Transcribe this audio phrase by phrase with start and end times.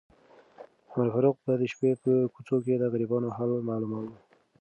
[0.91, 4.13] عمر فاروق به د شپې په کوڅو کې د غریبانو حال معلوماوه.